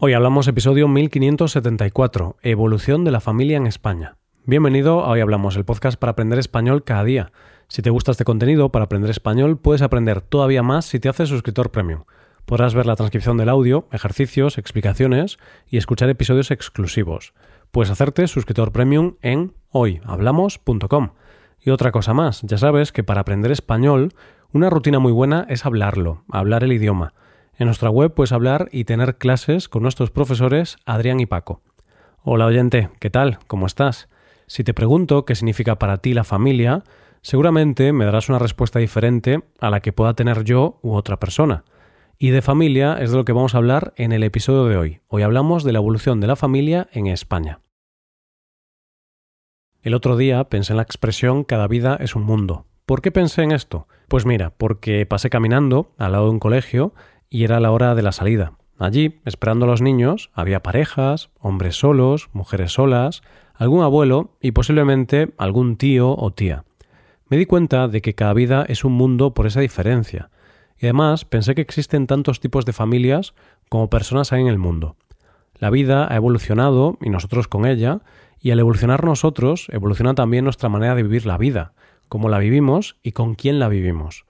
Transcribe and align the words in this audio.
Hoy 0.00 0.12
hablamos 0.12 0.46
episodio 0.46 0.86
1574, 0.86 2.36
Evolución 2.42 3.02
de 3.02 3.10
la 3.10 3.18
familia 3.18 3.56
en 3.56 3.66
España. 3.66 4.16
Bienvenido 4.44 5.00
a 5.00 5.08
Hoy 5.08 5.18
Hablamos, 5.18 5.56
el 5.56 5.64
podcast 5.64 5.98
para 5.98 6.12
aprender 6.12 6.38
español 6.38 6.84
cada 6.84 7.02
día. 7.02 7.32
Si 7.66 7.82
te 7.82 7.90
gusta 7.90 8.12
este 8.12 8.22
contenido 8.22 8.70
para 8.70 8.84
aprender 8.84 9.10
español, 9.10 9.58
puedes 9.58 9.82
aprender 9.82 10.20
todavía 10.20 10.62
más 10.62 10.84
si 10.84 11.00
te 11.00 11.08
haces 11.08 11.30
suscriptor 11.30 11.72
premium. 11.72 12.04
Podrás 12.46 12.74
ver 12.74 12.86
la 12.86 12.94
transcripción 12.94 13.38
del 13.38 13.48
audio, 13.48 13.88
ejercicios, 13.90 14.56
explicaciones 14.56 15.36
y 15.66 15.78
escuchar 15.78 16.08
episodios 16.10 16.52
exclusivos. 16.52 17.34
Puedes 17.72 17.90
hacerte 17.90 18.28
suscriptor 18.28 18.70
premium 18.70 19.16
en 19.20 19.54
hoyhablamos.com. 19.70 21.10
Y 21.58 21.70
otra 21.70 21.90
cosa 21.90 22.14
más, 22.14 22.42
ya 22.42 22.56
sabes 22.56 22.92
que 22.92 23.02
para 23.02 23.22
aprender 23.22 23.50
español, 23.50 24.14
una 24.52 24.70
rutina 24.70 25.00
muy 25.00 25.10
buena 25.10 25.44
es 25.48 25.66
hablarlo, 25.66 26.22
hablar 26.30 26.62
el 26.62 26.72
idioma. 26.72 27.14
En 27.58 27.66
nuestra 27.66 27.90
web 27.90 28.14
puedes 28.14 28.30
hablar 28.30 28.68
y 28.70 28.84
tener 28.84 29.18
clases 29.18 29.68
con 29.68 29.82
nuestros 29.82 30.12
profesores 30.12 30.76
Adrián 30.86 31.18
y 31.18 31.26
Paco. 31.26 31.60
Hola 32.22 32.46
oyente, 32.46 32.88
¿qué 33.00 33.10
tal? 33.10 33.40
¿Cómo 33.48 33.66
estás? 33.66 34.08
Si 34.46 34.62
te 34.62 34.74
pregunto 34.74 35.24
qué 35.24 35.34
significa 35.34 35.76
para 35.76 35.96
ti 35.96 36.14
la 36.14 36.22
familia, 36.22 36.84
seguramente 37.20 37.92
me 37.92 38.04
darás 38.04 38.28
una 38.28 38.38
respuesta 38.38 38.78
diferente 38.78 39.42
a 39.58 39.70
la 39.70 39.80
que 39.80 39.92
pueda 39.92 40.14
tener 40.14 40.44
yo 40.44 40.78
u 40.82 40.94
otra 40.94 41.18
persona. 41.18 41.64
Y 42.16 42.30
de 42.30 42.42
familia 42.42 42.96
es 43.00 43.10
de 43.10 43.16
lo 43.16 43.24
que 43.24 43.32
vamos 43.32 43.56
a 43.56 43.58
hablar 43.58 43.92
en 43.96 44.12
el 44.12 44.22
episodio 44.22 44.66
de 44.66 44.76
hoy. 44.76 45.00
Hoy 45.08 45.22
hablamos 45.22 45.64
de 45.64 45.72
la 45.72 45.78
evolución 45.78 46.20
de 46.20 46.28
la 46.28 46.36
familia 46.36 46.86
en 46.92 47.08
España. 47.08 47.58
El 49.82 49.94
otro 49.94 50.16
día 50.16 50.44
pensé 50.44 50.74
en 50.74 50.76
la 50.76 50.84
expresión 50.84 51.42
cada 51.42 51.66
vida 51.66 51.96
es 51.98 52.14
un 52.14 52.22
mundo. 52.22 52.66
¿Por 52.86 53.02
qué 53.02 53.10
pensé 53.10 53.42
en 53.42 53.50
esto? 53.50 53.88
Pues 54.06 54.26
mira, 54.26 54.50
porque 54.56 55.04
pasé 55.06 55.28
caminando 55.28 55.92
al 55.98 56.12
lado 56.12 56.24
de 56.24 56.30
un 56.30 56.38
colegio 56.38 56.94
y 57.30 57.44
era 57.44 57.60
la 57.60 57.70
hora 57.70 57.94
de 57.94 58.02
la 58.02 58.12
salida. 58.12 58.52
Allí, 58.78 59.20
esperando 59.24 59.64
a 59.64 59.68
los 59.68 59.82
niños, 59.82 60.30
había 60.34 60.62
parejas, 60.62 61.30
hombres 61.40 61.76
solos, 61.76 62.30
mujeres 62.32 62.72
solas, 62.72 63.22
algún 63.54 63.82
abuelo 63.82 64.36
y 64.40 64.52
posiblemente 64.52 65.34
algún 65.36 65.76
tío 65.76 66.16
o 66.16 66.32
tía. 66.32 66.64
Me 67.28 67.36
di 67.36 67.44
cuenta 67.44 67.88
de 67.88 68.00
que 68.00 68.14
cada 68.14 68.32
vida 68.32 68.64
es 68.68 68.84
un 68.84 68.92
mundo 68.92 69.34
por 69.34 69.46
esa 69.46 69.60
diferencia, 69.60 70.30
y 70.78 70.86
además 70.86 71.24
pensé 71.24 71.54
que 71.54 71.60
existen 71.60 72.06
tantos 72.06 72.40
tipos 72.40 72.64
de 72.64 72.72
familias 72.72 73.34
como 73.68 73.90
personas 73.90 74.32
hay 74.32 74.42
en 74.42 74.46
el 74.46 74.58
mundo. 74.58 74.96
La 75.58 75.70
vida 75.70 76.06
ha 76.10 76.16
evolucionado, 76.16 76.96
y 77.00 77.10
nosotros 77.10 77.48
con 77.48 77.66
ella, 77.66 78.00
y 78.40 78.52
al 78.52 78.60
evolucionar 78.60 79.04
nosotros, 79.04 79.66
evoluciona 79.72 80.14
también 80.14 80.44
nuestra 80.44 80.68
manera 80.68 80.94
de 80.94 81.02
vivir 81.02 81.26
la 81.26 81.36
vida, 81.36 81.72
cómo 82.08 82.28
la 82.28 82.38
vivimos 82.38 82.96
y 83.02 83.10
con 83.10 83.34
quién 83.34 83.58
la 83.58 83.68
vivimos. 83.68 84.24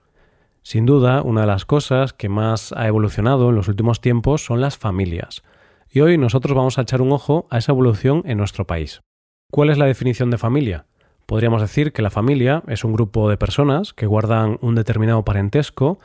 Sin 0.69 0.85
duda, 0.85 1.23
una 1.23 1.41
de 1.41 1.47
las 1.47 1.65
cosas 1.65 2.13
que 2.13 2.29
más 2.29 2.73
ha 2.73 2.87
evolucionado 2.87 3.49
en 3.49 3.55
los 3.55 3.67
últimos 3.67 4.01
tiempos 4.01 4.45
son 4.45 4.61
las 4.61 4.77
familias. 4.77 5.41
Y 5.89 6.01
hoy 6.01 6.19
nosotros 6.19 6.55
vamos 6.55 6.77
a 6.77 6.83
echar 6.83 7.01
un 7.01 7.11
ojo 7.11 7.47
a 7.49 7.57
esa 7.57 7.71
evolución 7.71 8.21
en 8.25 8.37
nuestro 8.37 8.67
país. 8.67 9.01
¿Cuál 9.49 9.71
es 9.71 9.79
la 9.79 9.87
definición 9.87 10.29
de 10.29 10.37
familia? 10.37 10.85
Podríamos 11.25 11.63
decir 11.63 11.91
que 11.91 12.03
la 12.03 12.11
familia 12.11 12.61
es 12.67 12.83
un 12.83 12.93
grupo 12.93 13.31
de 13.31 13.37
personas 13.37 13.93
que 13.93 14.05
guardan 14.05 14.59
un 14.61 14.75
determinado 14.75 15.25
parentesco 15.25 15.97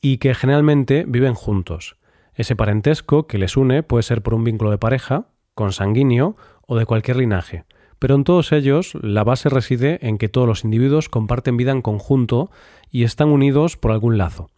y 0.00 0.18
que 0.18 0.34
generalmente 0.34 1.04
viven 1.06 1.34
juntos. 1.34 1.94
Ese 2.34 2.56
parentesco 2.56 3.28
que 3.28 3.38
les 3.38 3.56
une 3.56 3.84
puede 3.84 4.02
ser 4.02 4.22
por 4.22 4.34
un 4.34 4.42
vínculo 4.42 4.72
de 4.72 4.78
pareja, 4.78 5.26
consanguíneo 5.54 6.34
o 6.66 6.76
de 6.76 6.86
cualquier 6.86 7.18
linaje 7.18 7.66
pero 7.98 8.14
en 8.14 8.24
todos 8.24 8.52
ellos 8.52 8.92
la 9.00 9.24
base 9.24 9.48
reside 9.48 9.98
en 10.02 10.18
que 10.18 10.28
todos 10.28 10.46
los 10.46 10.64
individuos 10.64 11.08
comparten 11.08 11.56
vida 11.56 11.72
en 11.72 11.82
conjunto 11.82 12.50
y 12.90 13.04
están 13.04 13.28
unidos 13.28 13.76
por 13.76 13.92
algún 13.92 14.18
lazo. 14.18 14.50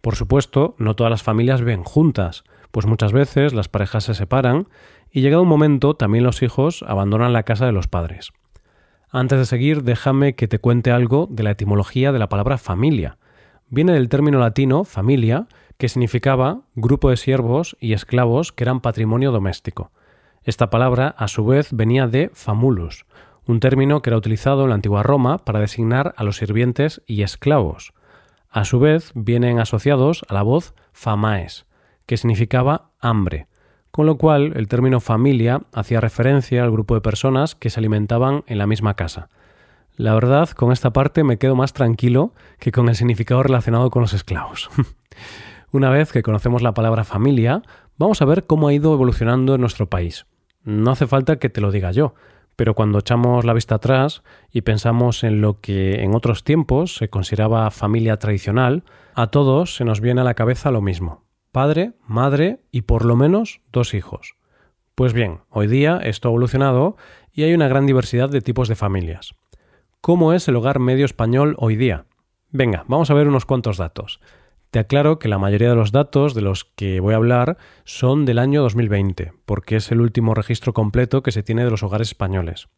Por 0.00 0.16
supuesto, 0.16 0.74
no 0.78 0.94
todas 0.94 1.10
las 1.10 1.22
familias 1.22 1.60
viven 1.60 1.84
juntas, 1.84 2.44
pues 2.70 2.86
muchas 2.86 3.12
veces 3.12 3.54
las 3.54 3.68
parejas 3.68 4.04
se 4.04 4.14
separan 4.14 4.68
y 5.10 5.20
llegado 5.20 5.42
un 5.42 5.48
momento 5.48 5.94
también 5.94 6.24
los 6.24 6.42
hijos 6.42 6.84
abandonan 6.86 7.32
la 7.32 7.42
casa 7.42 7.66
de 7.66 7.72
los 7.72 7.88
padres. 7.88 8.32
Antes 9.10 9.38
de 9.38 9.46
seguir, 9.46 9.82
déjame 9.82 10.34
que 10.34 10.48
te 10.48 10.58
cuente 10.58 10.90
algo 10.90 11.26
de 11.30 11.42
la 11.42 11.52
etimología 11.52 12.12
de 12.12 12.18
la 12.18 12.28
palabra 12.28 12.58
familia. 12.58 13.18
Viene 13.68 13.92
del 13.92 14.08
término 14.08 14.38
latino 14.38 14.84
familia, 14.84 15.46
que 15.78 15.88
significaba 15.88 16.60
grupo 16.74 17.10
de 17.10 17.16
siervos 17.16 17.76
y 17.80 17.92
esclavos 17.92 18.52
que 18.52 18.64
eran 18.64 18.80
patrimonio 18.80 19.32
doméstico. 19.32 19.90
Esta 20.46 20.70
palabra, 20.70 21.08
a 21.18 21.26
su 21.26 21.44
vez, 21.44 21.70
venía 21.72 22.06
de 22.06 22.30
famulus, 22.32 23.04
un 23.46 23.58
término 23.58 24.00
que 24.00 24.10
era 24.10 24.16
utilizado 24.16 24.62
en 24.62 24.68
la 24.68 24.76
antigua 24.76 25.02
Roma 25.02 25.38
para 25.38 25.58
designar 25.58 26.14
a 26.16 26.22
los 26.22 26.36
sirvientes 26.36 27.02
y 27.04 27.22
esclavos. 27.22 27.94
A 28.48 28.64
su 28.64 28.78
vez, 28.78 29.10
vienen 29.16 29.58
asociados 29.58 30.24
a 30.28 30.34
la 30.34 30.42
voz 30.42 30.76
famaes, 30.92 31.66
que 32.06 32.16
significaba 32.16 32.90
hambre, 33.00 33.48
con 33.90 34.06
lo 34.06 34.18
cual 34.18 34.52
el 34.54 34.68
término 34.68 35.00
familia 35.00 35.62
hacía 35.72 36.00
referencia 36.00 36.62
al 36.62 36.70
grupo 36.70 36.94
de 36.94 37.00
personas 37.00 37.56
que 37.56 37.68
se 37.68 37.80
alimentaban 37.80 38.44
en 38.46 38.58
la 38.58 38.68
misma 38.68 38.94
casa. 38.94 39.28
La 39.96 40.14
verdad, 40.14 40.50
con 40.50 40.70
esta 40.70 40.92
parte 40.92 41.24
me 41.24 41.38
quedo 41.38 41.56
más 41.56 41.72
tranquilo 41.72 42.34
que 42.60 42.70
con 42.70 42.88
el 42.88 42.94
significado 42.94 43.42
relacionado 43.42 43.90
con 43.90 44.00
los 44.00 44.12
esclavos. 44.12 44.70
Una 45.72 45.90
vez 45.90 46.12
que 46.12 46.22
conocemos 46.22 46.62
la 46.62 46.72
palabra 46.72 47.02
familia, 47.02 47.62
vamos 47.98 48.22
a 48.22 48.26
ver 48.26 48.46
cómo 48.46 48.68
ha 48.68 48.72
ido 48.72 48.94
evolucionando 48.94 49.56
en 49.56 49.60
nuestro 49.60 49.90
país. 49.90 50.24
No 50.66 50.90
hace 50.90 51.06
falta 51.06 51.36
que 51.36 51.48
te 51.48 51.60
lo 51.60 51.70
diga 51.70 51.92
yo, 51.92 52.14
pero 52.56 52.74
cuando 52.74 52.98
echamos 52.98 53.44
la 53.44 53.52
vista 53.52 53.76
atrás 53.76 54.24
y 54.50 54.62
pensamos 54.62 55.22
en 55.22 55.40
lo 55.40 55.60
que 55.60 56.02
en 56.02 56.12
otros 56.12 56.42
tiempos 56.42 56.96
se 56.96 57.08
consideraba 57.08 57.70
familia 57.70 58.18
tradicional, 58.18 58.82
a 59.14 59.28
todos 59.28 59.76
se 59.76 59.84
nos 59.84 60.00
viene 60.00 60.22
a 60.22 60.24
la 60.24 60.34
cabeza 60.34 60.72
lo 60.72 60.82
mismo. 60.82 61.24
Padre, 61.52 61.92
madre 62.04 62.64
y 62.72 62.82
por 62.82 63.04
lo 63.04 63.14
menos 63.14 63.60
dos 63.70 63.94
hijos. 63.94 64.34
Pues 64.96 65.12
bien, 65.12 65.42
hoy 65.50 65.68
día 65.68 66.00
esto 66.02 66.26
ha 66.26 66.32
evolucionado 66.32 66.96
y 67.32 67.44
hay 67.44 67.54
una 67.54 67.68
gran 67.68 67.86
diversidad 67.86 68.28
de 68.28 68.40
tipos 68.40 68.66
de 68.66 68.74
familias. 68.74 69.36
¿Cómo 70.00 70.32
es 70.32 70.48
el 70.48 70.56
hogar 70.56 70.80
medio 70.80 71.04
español 71.04 71.54
hoy 71.58 71.76
día? 71.76 72.06
Venga, 72.50 72.84
vamos 72.88 73.08
a 73.10 73.14
ver 73.14 73.28
unos 73.28 73.46
cuantos 73.46 73.76
datos. 73.76 74.20
Te 74.76 74.80
aclaro 74.80 75.18
que 75.18 75.28
la 75.28 75.38
mayoría 75.38 75.70
de 75.70 75.74
los 75.74 75.90
datos 75.90 76.34
de 76.34 76.42
los 76.42 76.66
que 76.66 77.00
voy 77.00 77.14
a 77.14 77.16
hablar 77.16 77.56
son 77.84 78.26
del 78.26 78.38
año 78.38 78.60
2020, 78.60 79.32
porque 79.46 79.76
es 79.76 79.90
el 79.90 80.02
último 80.02 80.34
registro 80.34 80.74
completo 80.74 81.22
que 81.22 81.32
se 81.32 81.42
tiene 81.42 81.64
de 81.64 81.70
los 81.70 81.82
hogares 81.82 82.08
españoles. 82.08 82.68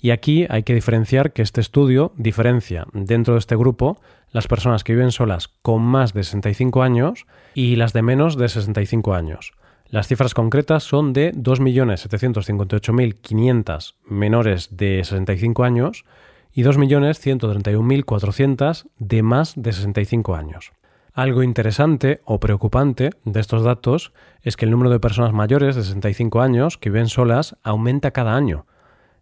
Y 0.00 0.10
aquí 0.10 0.46
hay 0.48 0.64
que 0.64 0.74
diferenciar 0.74 1.32
que 1.32 1.42
este 1.42 1.60
estudio 1.60 2.12
diferencia 2.16 2.86
dentro 2.92 3.34
de 3.34 3.38
este 3.38 3.54
grupo 3.54 4.00
las 4.30 4.48
personas 4.48 4.82
que 4.82 4.94
viven 4.94 5.12
solas 5.12 5.48
con 5.60 5.82
más 5.82 6.12
de 6.14 6.24
65 6.24 6.82
años 6.82 7.26
y 7.54 7.76
las 7.76 7.92
de 7.92 8.02
menos 8.02 8.36
de 8.36 8.48
65 8.48 9.14
años. 9.14 9.52
Las 9.92 10.08
cifras 10.08 10.32
concretas 10.32 10.82
son 10.84 11.12
de 11.12 11.34
2.758.500 11.34 13.94
menores 14.06 14.74
de 14.74 15.04
65 15.04 15.64
años 15.64 16.06
y 16.50 16.62
2.131.400 16.62 18.86
de 18.98 19.22
más 19.22 19.52
de 19.54 19.74
65 19.74 20.34
años. 20.34 20.72
Algo 21.12 21.42
interesante 21.42 22.22
o 22.24 22.40
preocupante 22.40 23.10
de 23.26 23.38
estos 23.38 23.64
datos 23.64 24.14
es 24.40 24.56
que 24.56 24.64
el 24.64 24.70
número 24.70 24.88
de 24.88 24.98
personas 24.98 25.34
mayores 25.34 25.76
de 25.76 25.82
65 25.82 26.40
años 26.40 26.78
que 26.78 26.88
viven 26.88 27.10
solas 27.10 27.58
aumenta 27.62 28.12
cada 28.12 28.34
año. 28.34 28.64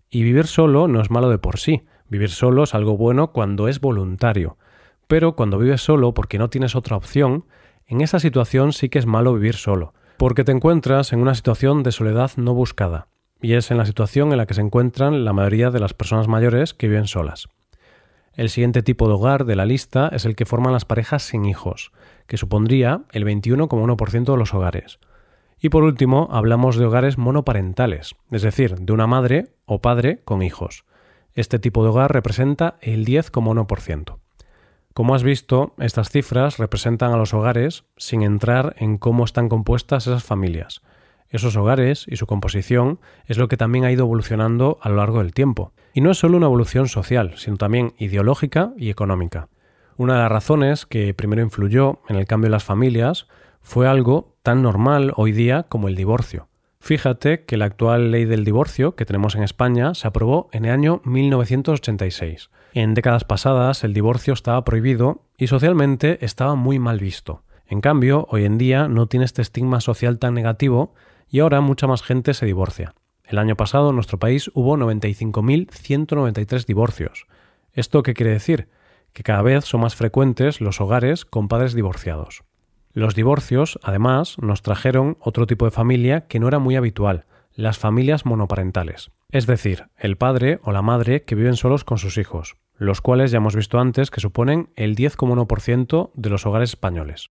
Y 0.09 0.23
vivir 0.23 0.47
solo 0.47 0.87
no 0.87 1.01
es 1.01 1.11
malo 1.11 1.31
de 1.31 1.39
por 1.39 1.59
sí. 1.59 1.83
Vivir 2.09 2.31
solo 2.31 2.63
es 2.63 2.77
algo 2.77 2.97
bueno 2.97 3.33
cuando 3.33 3.67
es 3.67 3.81
voluntario. 3.81 4.57
Pero 5.09 5.35
cuando 5.35 5.59
vives 5.59 5.81
solo 5.81 6.15
porque 6.15 6.39
no 6.39 6.49
tienes 6.49 6.77
otra 6.77 6.97
opción, 6.97 7.47
en 7.89 8.03
esa 8.03 8.21
situación 8.21 8.73
sí 8.73 8.89
que 8.89 9.01
es 9.01 9.07
malo 9.07 9.35
vivir 9.35 9.57
solo 9.57 9.95
porque 10.21 10.45
te 10.45 10.53
encuentras 10.53 11.15
en 11.15 11.21
una 11.23 11.35
situación 11.35 11.83
de 11.83 11.93
soledad 11.93 12.33
no 12.37 12.53
buscada, 12.53 13.07
y 13.41 13.55
es 13.55 13.71
en 13.71 13.79
la 13.79 13.87
situación 13.87 14.33
en 14.33 14.37
la 14.37 14.45
que 14.45 14.53
se 14.53 14.61
encuentran 14.61 15.25
la 15.25 15.33
mayoría 15.33 15.71
de 15.71 15.81
las 15.81 15.95
personas 15.95 16.29
mayores 16.29 16.75
que 16.75 16.89
viven 16.89 17.07
solas. 17.07 17.49
El 18.35 18.51
siguiente 18.51 18.83
tipo 18.83 19.09
de 19.09 19.15
hogar 19.15 19.47
de 19.47 19.57
la 19.57 19.65
lista 19.65 20.11
es 20.13 20.27
el 20.27 20.37
que 20.37 20.45
forman 20.45 20.75
las 20.75 20.85
parejas 20.85 21.23
sin 21.23 21.47
hijos, 21.47 21.91
que 22.27 22.37
supondría 22.37 23.05
el 23.13 23.25
21,1% 23.25 24.33
de 24.33 24.37
los 24.37 24.53
hogares. 24.53 24.99
Y 25.59 25.71
por 25.71 25.85
último, 25.85 26.29
hablamos 26.31 26.77
de 26.77 26.85
hogares 26.85 27.17
monoparentales, 27.17 28.15
es 28.31 28.43
decir, 28.43 28.75
de 28.75 28.93
una 28.93 29.07
madre 29.07 29.55
o 29.65 29.81
padre 29.81 30.21
con 30.27 30.43
hijos. 30.43 30.85
este 31.33 31.59
tipo 31.59 31.83
de 31.83 31.89
hogar 31.89 32.13
representa 32.13 32.77
el 32.83 33.07
10,1%. 33.07 34.19
Como 35.01 35.15
has 35.15 35.23
visto, 35.23 35.73
estas 35.79 36.11
cifras 36.11 36.59
representan 36.59 37.11
a 37.11 37.17
los 37.17 37.33
hogares 37.33 37.85
sin 37.97 38.21
entrar 38.21 38.75
en 38.77 38.99
cómo 38.99 39.25
están 39.25 39.49
compuestas 39.49 40.07
esas 40.07 40.25
familias. 40.25 40.83
Esos 41.31 41.57
hogares 41.57 42.05
y 42.07 42.17
su 42.17 42.27
composición 42.27 43.01
es 43.25 43.39
lo 43.39 43.49
que 43.49 43.57
también 43.57 43.87
ha 43.87 43.93
ido 43.93 44.05
evolucionando 44.05 44.79
a 44.83 44.91
lo 44.91 44.97
largo 44.97 45.21
del 45.21 45.33
tiempo. 45.33 45.73
Y 45.95 46.03
no 46.03 46.11
es 46.11 46.19
solo 46.19 46.37
una 46.37 46.49
evolución 46.49 46.87
social, 46.87 47.33
sino 47.37 47.57
también 47.57 47.95
ideológica 47.97 48.75
y 48.77 48.91
económica. 48.91 49.49
Una 49.97 50.17
de 50.17 50.21
las 50.21 50.33
razones 50.33 50.85
que 50.85 51.15
primero 51.15 51.41
influyó 51.41 52.01
en 52.11 52.17
el 52.17 52.27
cambio 52.27 52.49
de 52.49 52.57
las 52.57 52.65
familias 52.65 53.27
fue 53.63 53.89
algo 53.89 54.37
tan 54.43 54.61
normal 54.61 55.15
hoy 55.17 55.33
día 55.33 55.63
como 55.63 55.89
el 55.89 55.97
divorcio. 55.97 56.49
Fíjate 56.79 57.47
que 57.47 57.57
la 57.57 57.65
actual 57.65 58.11
ley 58.11 58.27
del 58.27 58.45
divorcio 58.45 58.97
que 58.97 59.07
tenemos 59.07 59.35
en 59.35 59.45
España 59.45 59.95
se 59.95 60.07
aprobó 60.07 60.51
en 60.53 60.67
el 60.67 60.73
año 60.73 61.01
1986. 61.05 62.51
En 62.73 62.95
décadas 62.95 63.25
pasadas 63.25 63.83
el 63.83 63.95
divorcio 63.95 64.33
estaba 64.33 64.65
prohibido 64.65 65.25
y 65.37 65.49
socialmente 65.49 66.25
estaba 66.25 66.55
muy 66.55 66.79
mal 66.79 67.01
visto. 67.01 67.43
En 67.67 67.81
cambio, 67.81 68.27
hoy 68.31 68.45
en 68.45 68.59
día 68.59 68.87
no 68.87 69.07
tiene 69.07 69.25
este 69.25 69.43
estigma 69.43 69.81
social 69.81 70.19
tan 70.19 70.35
negativo 70.35 70.95
y 71.29 71.41
ahora 71.41 71.61
mucha 71.61 71.89
más 71.89 72.03
gente 72.03 72.33
se 72.35 72.47
divorcia. 72.47 72.95
El 73.25 73.39
año 73.39 73.57
pasado 73.57 73.91
en 73.91 73.97
nuestro 73.97 74.19
país 74.19 74.51
hubo 74.55 74.77
95.193 74.77 76.65
divorcios. 76.65 77.27
¿Esto 77.73 78.03
qué 78.03 78.15
quiere 78.15 78.33
decir? 78.33 78.69
Que 79.13 79.23
cada 79.23 79.43
vez 79.43 79.65
son 79.65 79.81
más 79.81 79.97
frecuentes 79.97 80.61
los 80.61 80.81
hogares 80.81 81.25
con 81.25 81.49
padres 81.49 81.75
divorciados. 81.75 82.45
Los 82.93 83.15
divorcios, 83.15 83.79
además, 83.83 84.37
nos 84.41 84.63
trajeron 84.63 85.17
otro 85.21 85.47
tipo 85.47 85.65
de 85.65 85.71
familia 85.71 86.27
que 86.27 86.41
no 86.41 86.49
era 86.49 86.59
muy 86.59 86.75
habitual, 86.75 87.25
las 87.61 87.79
familias 87.79 88.27
monoparentales, 88.27 89.11
es 89.31 89.47
decir, 89.47 89.89
el 89.97 90.17
padre 90.17 90.61
o 90.63 90.73
la 90.73 90.83
madre 90.83 91.23
que 91.23 91.35
viven 91.35 91.57
solos 91.57 91.85
con 91.85 91.99
sus 91.99 92.19
hijos, 92.19 92.57
los 92.77 93.01
cuales 93.01 93.31
ya 93.31 93.37
hemos 93.37 93.55
visto 93.55 93.79
antes 93.79 94.11
que 94.11 94.21
suponen 94.21 94.71
el 94.77 94.97
10,1% 94.97 96.11
de 96.15 96.31
los 96.31 96.47
hogares 96.47 96.71
españoles. 96.71 97.29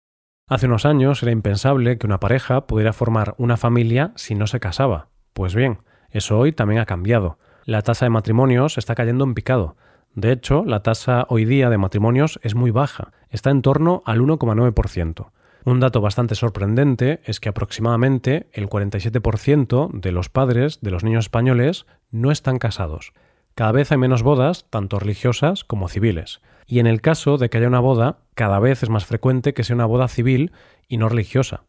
Hace 0.49 0.67
unos 0.67 0.84
años 0.84 1.23
era 1.23 1.32
impensable 1.32 1.99
que 1.99 2.06
una 2.06 2.20
pareja 2.20 2.67
pudiera 2.67 2.93
formar 2.93 3.34
una 3.38 3.56
familia 3.56 4.12
si 4.17 4.34
no 4.34 4.46
se 4.46 4.61
casaba. 4.61 5.08
Pues 5.32 5.55
bien, 5.55 5.78
eso 6.11 6.38
hoy 6.38 6.52
también 6.52 6.81
ha 6.81 6.87
cambiado. 6.87 7.38
La 7.64 7.82
tasa 7.82 8.06
de 8.06 8.11
matrimonios 8.11 8.79
está 8.79 8.94
cayendo 8.94 9.25
en 9.25 9.34
picado. 9.34 9.76
De 10.14 10.32
hecho, 10.32 10.64
la 10.64 10.82
tasa 10.82 11.26
hoy 11.29 11.44
día 11.44 11.69
de 11.69 11.79
matrimonios 11.79 12.38
es 12.43 12.55
muy 12.55 12.70
baja, 12.70 13.12
está 13.29 13.50
en 13.50 13.62
torno 13.62 14.02
al 14.06 14.20
1,9%. 14.20 15.31
Un 15.67 15.81
dato 15.81 16.01
bastante 16.01 16.37
sorprendente 16.37 17.21
es 17.25 17.41
que 17.41 17.49
aproximadamente 17.49 18.49
el 18.53 18.69
47% 18.69 19.91
de 20.01 20.13
los 20.13 20.29
padres 20.29 20.81
de 20.81 20.93
los 20.93 21.03
niños 21.03 21.25
españoles 21.25 21.87
no 22.13 22.31
están 22.31 22.61
casados. 22.61 23.13
Cada 23.57 23.73
vez 23.73 23.91
hay 23.91 23.99
menos 23.99 24.23
bodas, 24.23 24.67
tanto 24.71 25.01
religiosas 25.01 25.65
como 25.65 25.89
civiles. 25.89 26.41
Y 26.69 26.79
en 26.79 26.87
el 26.87 27.01
caso 27.01 27.37
de 27.37 27.51
que 27.51 27.59
haya 27.59 27.67
una 27.67 27.81
boda, 27.81 28.21
cada 28.35 28.61
vez 28.61 28.85
es 28.85 28.91
más 28.91 29.07
frecuente 29.07 29.55
que 29.55 29.65
sea 29.65 29.75
una 29.75 29.87
boda 29.87 30.07
civil 30.07 30.53
y 30.87 30.99
no 30.99 31.09
religiosa. 31.09 31.65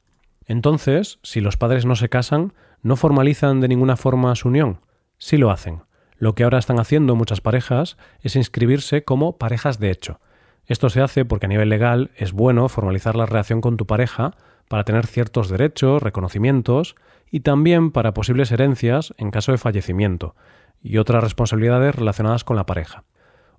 Entonces, 0.45 1.17
si 1.23 1.41
los 1.41 1.57
padres 1.57 1.87
no 1.87 1.95
se 1.95 2.07
casan, 2.07 2.53
no 2.83 2.97
formalizan 2.97 3.61
de 3.61 3.67
ninguna 3.67 3.97
forma 3.97 4.35
su 4.35 4.49
unión. 4.49 4.81
Sí 5.17 5.37
lo 5.37 5.49
hacen. 5.49 5.81
Lo 6.19 6.35
que 6.35 6.43
ahora 6.43 6.59
están 6.59 6.79
haciendo 6.79 7.15
muchas 7.15 7.41
parejas 7.41 7.97
es 8.21 8.35
inscribirse 8.35 9.03
como 9.03 9.39
parejas 9.39 9.79
de 9.79 9.89
hecho, 9.89 10.19
esto 10.67 10.89
se 10.89 11.01
hace 11.01 11.25
porque 11.25 11.45
a 11.45 11.49
nivel 11.49 11.69
legal 11.69 12.11
es 12.15 12.33
bueno 12.33 12.67
formalizar 12.69 13.15
la 13.15 13.25
relación 13.25 13.61
con 13.61 13.77
tu 13.77 13.85
pareja 13.85 14.35
para 14.67 14.83
tener 14.83 15.07
ciertos 15.07 15.49
derechos, 15.49 16.03
reconocimientos 16.03 16.95
y 17.31 17.39
también 17.39 17.91
para 17.91 18.13
posibles 18.13 18.51
herencias 18.51 19.13
en 19.17 19.31
caso 19.31 19.51
de 19.51 19.57
fallecimiento 19.57 20.35
y 20.81 20.97
otras 20.97 21.23
responsabilidades 21.23 21.95
relacionadas 21.95 22.43
con 22.43 22.55
la 22.55 22.65
pareja. 22.65 23.03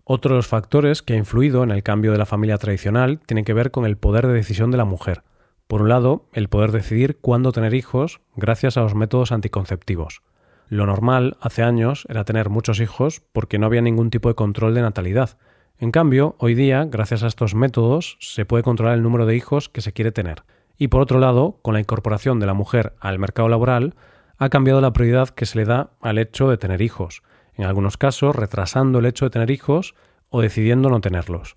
Otro 0.05 0.35
de 0.35 0.37
los 0.37 0.47
factores 0.47 1.03
que 1.03 1.15
ha 1.15 1.19
influido 1.19 1.63
en 1.63 1.71
el 1.71 1.83
cambio 1.83 2.13
de 2.13 2.19
la 2.19 2.27
familia 2.27 2.59
tradicional 2.59 3.21
tiene 3.27 3.45
que 3.45 3.53
ver 3.53 3.71
con 3.71 3.85
el 3.85 3.97
poder 3.97 4.27
de 4.27 4.33
decisión 4.35 4.71
de 4.71 4.79
la 4.79 4.85
mujer. 4.85 5.23
Por 5.67 5.83
un 5.83 5.91
lado, 5.91 6.29
el 6.33 6.49
poder 6.49 6.73
decidir 6.73 7.19
cuándo 7.21 7.53
tener 7.53 7.75
hijos 7.75 8.21
gracias 8.35 8.77
a 8.77 8.81
los 8.81 8.95
métodos 8.95 9.33
anticonceptivos. 9.33 10.23
Lo 10.69 10.87
normal 10.87 11.37
hace 11.41 11.63
años 11.63 12.07
era 12.09 12.25
tener 12.25 12.49
muchos 12.49 12.81
hijos 12.81 13.23
porque 13.33 13.59
no 13.59 13.67
había 13.67 13.83
ningún 13.83 14.11
tipo 14.11 14.31
de 14.31 14.35
control 14.35 14.75
de 14.75 14.83
natalidad, 14.83 15.37
en 15.81 15.93
cambio, 15.93 16.35
hoy 16.39 16.55
día, 16.55 16.85
gracias 16.85 17.23
a 17.23 17.29
estos 17.29 17.55
métodos, 17.55 18.17
se 18.21 18.45
puede 18.45 18.65
controlar 18.65 18.95
el 18.95 19.03
número 19.03 19.27
de 19.27 19.37
hijos 19.37 19.69
que 19.69 19.81
se 19.81 19.93
quiere 19.93 20.11
tener. 20.11 20.43
Y 20.77 20.89
por 20.89 21.01
otro 21.01 21.21
lado, 21.21 21.59
con 21.63 21.75
la 21.75 21.81
incorporación 21.81 22.41
de 22.41 22.47
la 22.47 22.55
mujer 22.55 22.95
al 22.99 23.21
mercado 23.21 23.49
laboral, 23.49 23.95
ha 24.39 24.49
cambiado 24.49 24.81
la 24.81 24.93
prioridad 24.93 25.29
que 25.29 25.47
se 25.47 25.57
le 25.57 25.65
da 25.65 25.91
al 26.01 26.19
hecho 26.19 26.51
de 26.51 26.59
tener 26.59 26.83
hijos, 26.83 27.23
en 27.55 27.65
algunos 27.65 27.97
casos 27.97 28.35
retrasando 28.35 28.99
el 28.99 29.07
hecho 29.07 29.27
de 29.27 29.31
tener 29.31 29.53
hijos 29.53 29.95
o 30.31 30.41
decidiendo 30.41 30.91
no 30.91 31.01
tenerlos. 31.01 31.57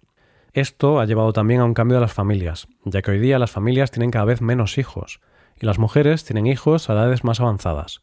Esto 0.54 1.00
ha 1.00 1.06
llevado 1.06 1.34
también 1.34 1.62
a 1.62 1.66
un 1.66 1.74
cambio 1.74 1.96
de 1.96 2.02
las 2.02 2.14
familias, 2.14 2.68
ya 2.84 3.02
que 3.02 3.12
hoy 3.12 3.20
día 3.20 3.40
las 3.40 3.52
familias 3.52 3.90
tienen 3.90 4.12
cada 4.12 4.26
vez 4.26 4.42
menos 4.42 4.78
hijos, 4.78 5.20
y 5.60 5.66
las 5.66 5.80
mujeres 5.80 6.26
tienen 6.26 6.46
hijos 6.46 6.90
a 6.90 6.94
edades 6.94 7.24
más 7.24 7.40
avanzadas. 7.40 8.02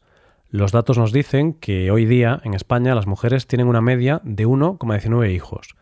Los 0.49 0.73
datos 0.73 0.97
nos 0.97 1.13
dicen 1.13 1.53
que 1.53 1.91
hoy 1.91 2.05
día 2.05 2.41
en 2.43 2.55
España 2.55 2.95
las 2.95 3.07
mujeres 3.07 3.47
tienen 3.47 3.67
una 3.67 3.81
media 3.81 4.19
de 4.23 4.47
1,19 4.47 5.31
hijos, 5.31 5.75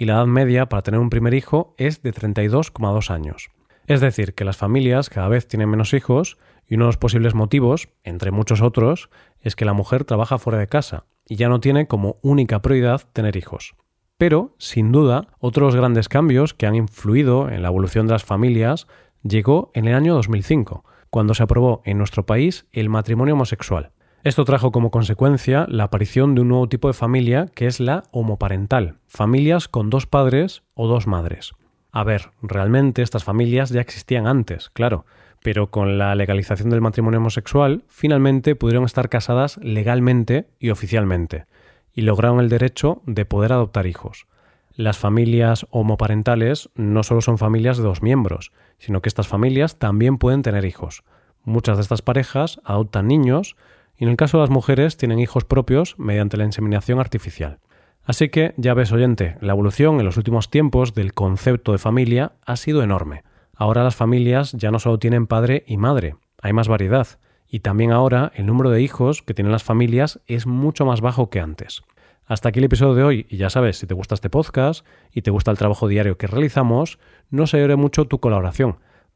y 0.00 0.06
la 0.06 0.14
edad 0.14 0.26
media 0.26 0.66
para 0.66 0.80
tener 0.80 0.98
un 0.98 1.10
primer 1.10 1.34
hijo 1.34 1.74
es 1.76 2.02
de 2.02 2.14
32,2 2.14 3.10
años. 3.10 3.50
Es 3.86 4.00
decir, 4.00 4.34
que 4.34 4.46
las 4.46 4.56
familias 4.56 5.10
cada 5.10 5.28
vez 5.28 5.46
tienen 5.46 5.68
menos 5.68 5.92
hijos 5.92 6.38
y 6.66 6.76
uno 6.76 6.86
de 6.86 6.88
los 6.88 6.96
posibles 6.96 7.34
motivos, 7.34 7.90
entre 8.02 8.30
muchos 8.30 8.62
otros, 8.62 9.10
es 9.42 9.56
que 9.56 9.66
la 9.66 9.74
mujer 9.74 10.04
trabaja 10.04 10.38
fuera 10.38 10.58
de 10.58 10.68
casa 10.68 11.04
y 11.28 11.36
ya 11.36 11.50
no 11.50 11.60
tiene 11.60 11.86
como 11.86 12.16
única 12.22 12.62
prioridad 12.62 13.02
tener 13.12 13.36
hijos. 13.36 13.74
Pero, 14.16 14.54
sin 14.56 14.90
duda, 14.90 15.28
otros 15.38 15.76
grandes 15.76 16.08
cambios 16.08 16.54
que 16.54 16.66
han 16.66 16.76
influido 16.76 17.50
en 17.50 17.60
la 17.60 17.68
evolución 17.68 18.06
de 18.06 18.14
las 18.14 18.24
familias 18.24 18.86
llegó 19.22 19.70
en 19.74 19.86
el 19.86 19.94
año 19.94 20.14
2005, 20.14 20.82
cuando 21.10 21.34
se 21.34 21.42
aprobó 21.42 21.82
en 21.84 21.98
nuestro 21.98 22.24
país 22.24 22.66
el 22.72 22.88
matrimonio 22.88 23.34
homosexual. 23.34 23.90
Esto 24.22 24.44
trajo 24.44 24.70
como 24.70 24.90
consecuencia 24.90 25.64
la 25.70 25.84
aparición 25.84 26.34
de 26.34 26.42
un 26.42 26.48
nuevo 26.48 26.68
tipo 26.68 26.88
de 26.88 26.94
familia 26.94 27.46
que 27.54 27.66
es 27.66 27.80
la 27.80 28.02
homoparental, 28.10 28.98
familias 29.06 29.66
con 29.66 29.88
dos 29.88 30.04
padres 30.04 30.62
o 30.74 30.86
dos 30.86 31.06
madres. 31.06 31.52
A 31.90 32.04
ver, 32.04 32.30
realmente 32.42 33.00
estas 33.00 33.24
familias 33.24 33.70
ya 33.70 33.80
existían 33.80 34.26
antes, 34.26 34.68
claro, 34.68 35.06
pero 35.42 35.70
con 35.70 35.96
la 35.96 36.14
legalización 36.14 36.68
del 36.68 36.82
matrimonio 36.82 37.18
homosexual 37.18 37.82
finalmente 37.88 38.56
pudieron 38.56 38.84
estar 38.84 39.08
casadas 39.08 39.56
legalmente 39.62 40.48
y 40.58 40.68
oficialmente, 40.68 41.46
y 41.94 42.02
lograron 42.02 42.40
el 42.40 42.50
derecho 42.50 43.00
de 43.06 43.24
poder 43.24 43.54
adoptar 43.54 43.86
hijos. 43.86 44.26
Las 44.74 44.98
familias 44.98 45.66
homoparentales 45.70 46.68
no 46.74 47.04
solo 47.04 47.22
son 47.22 47.38
familias 47.38 47.78
de 47.78 47.84
dos 47.84 48.02
miembros, 48.02 48.52
sino 48.78 49.00
que 49.00 49.08
estas 49.08 49.28
familias 49.28 49.78
también 49.78 50.18
pueden 50.18 50.42
tener 50.42 50.66
hijos. 50.66 51.04
Muchas 51.42 51.78
de 51.78 51.82
estas 51.82 52.02
parejas 52.02 52.60
adoptan 52.64 53.08
niños, 53.08 53.56
y 54.00 54.04
en 54.04 54.10
el 54.10 54.16
caso 54.16 54.38
de 54.38 54.44
las 54.44 54.50
mujeres 54.50 54.96
tienen 54.96 55.18
hijos 55.18 55.44
propios 55.44 55.94
mediante 55.98 56.38
la 56.38 56.46
inseminación 56.46 56.98
artificial. 56.98 57.58
Así 58.02 58.30
que 58.30 58.54
ya 58.56 58.72
ves, 58.72 58.92
oyente, 58.92 59.36
la 59.42 59.52
evolución 59.52 60.00
en 60.00 60.06
los 60.06 60.16
últimos 60.16 60.48
tiempos 60.48 60.94
del 60.94 61.12
concepto 61.12 61.72
de 61.72 61.78
familia 61.78 62.32
ha 62.46 62.56
sido 62.56 62.82
enorme. 62.82 63.24
Ahora 63.54 63.84
las 63.84 63.94
familias 63.94 64.52
ya 64.52 64.70
no 64.70 64.78
solo 64.78 64.98
tienen 64.98 65.26
padre 65.26 65.64
y 65.66 65.76
madre, 65.76 66.16
hay 66.40 66.54
más 66.54 66.66
variedad, 66.66 67.06
y 67.46 67.60
también 67.60 67.92
ahora 67.92 68.32
el 68.34 68.46
número 68.46 68.70
de 68.70 68.80
hijos 68.80 69.20
que 69.20 69.34
tienen 69.34 69.52
las 69.52 69.64
familias 69.64 70.18
es 70.26 70.46
mucho 70.46 70.86
más 70.86 71.02
bajo 71.02 71.28
que 71.28 71.40
antes. 71.40 71.82
Hasta 72.24 72.48
aquí 72.48 72.60
el 72.60 72.64
episodio 72.64 72.94
de 72.94 73.02
hoy 73.02 73.26
y 73.28 73.36
ya 73.36 73.50
sabes, 73.50 73.76
si 73.76 73.86
te 73.86 73.92
gusta 73.92 74.14
este 74.14 74.30
podcast 74.30 74.86
y 75.12 75.20
te 75.20 75.30
gusta 75.30 75.50
el 75.50 75.58
trabajo 75.58 75.88
diario 75.88 76.16
que 76.16 76.26
realizamos, 76.26 76.98
no 77.28 77.46
se 77.46 77.58
ayude 77.58 77.76
mucho 77.76 78.06
tu 78.06 78.18
colaboración. 78.18 78.78